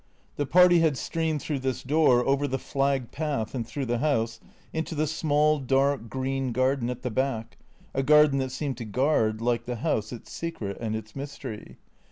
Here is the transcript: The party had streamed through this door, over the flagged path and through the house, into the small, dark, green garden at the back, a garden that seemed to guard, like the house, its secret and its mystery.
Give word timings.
The 0.35 0.47
party 0.47 0.79
had 0.79 0.97
streamed 0.97 1.43
through 1.43 1.59
this 1.59 1.83
door, 1.83 2.25
over 2.25 2.47
the 2.47 2.57
flagged 2.57 3.11
path 3.11 3.53
and 3.53 3.67
through 3.67 3.85
the 3.85 3.99
house, 3.99 4.39
into 4.73 4.95
the 4.95 5.05
small, 5.05 5.59
dark, 5.59 6.09
green 6.09 6.53
garden 6.53 6.89
at 6.89 7.03
the 7.03 7.11
back, 7.11 7.55
a 7.93 8.01
garden 8.01 8.39
that 8.39 8.51
seemed 8.51 8.77
to 8.77 8.85
guard, 8.85 9.41
like 9.41 9.65
the 9.65 9.75
house, 9.75 10.11
its 10.11 10.31
secret 10.31 10.77
and 10.81 10.95
its 10.95 11.15
mystery. 11.15 11.77